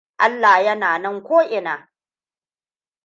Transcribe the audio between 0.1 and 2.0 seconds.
Allah yana nan ko ina.